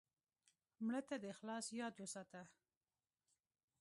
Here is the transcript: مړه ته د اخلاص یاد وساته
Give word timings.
مړه 0.85 1.01
ته 1.07 1.15
د 1.19 1.23
اخلاص 1.33 1.65
یاد 1.79 1.93
وساته 2.01 2.41